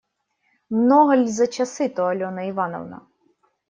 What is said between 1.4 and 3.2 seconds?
часы-то, Алена Ивановна?